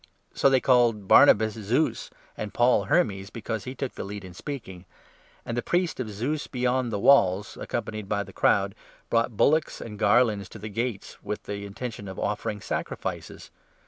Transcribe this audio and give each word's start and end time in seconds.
So 0.33 0.49
they 0.49 0.59
called 0.59 1.07
Barnabas 1.07 1.53
'Zeus,' 1.53 2.09
and 2.35 2.55
Paul' 2.55 2.85
Hermes,' 2.85 3.29
because 3.29 3.65
12 3.65 3.65
he 3.65 3.75
took 3.75 3.93
the 3.93 4.03
lead 4.03 4.25
in 4.25 4.33
speaking; 4.33 4.85
and 5.45 5.55
the 5.55 5.61
priest 5.61 5.99
of 5.99 6.09
Zeus 6.09 6.45
13 6.45 6.49
beyond 6.51 6.91
the 6.91 6.97
Walls, 6.97 7.55
accompanied 7.55 8.09
by 8.09 8.23
the 8.23 8.33
crowd, 8.33 8.73
brought 9.11 9.37
bul 9.37 9.51
locks 9.51 9.79
and 9.79 9.99
garlands 9.99 10.49
to 10.49 10.57
the 10.57 10.69
gates, 10.69 11.21
with 11.21 11.43
the 11.43 11.67
intention 11.67 12.07
of 12.07 12.17
offering 12.17 12.61
sacrifices. 12.61 13.51